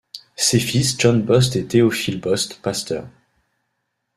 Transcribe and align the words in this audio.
Ses 0.35 0.57
fils 0.59 0.95
John 0.97 1.21
Bost 1.21 1.55
et 1.55 1.67
Théophile 1.67 2.19
Bost, 2.19 2.59
pasteurs. 2.63 3.07